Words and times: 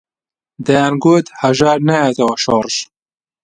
دەیانگوت 0.65 1.27
هەژار 1.41 1.77
نایەتەوە 1.87 2.35
شۆڕش 2.43 2.75